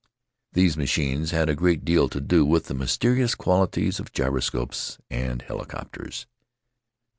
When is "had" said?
1.29-1.47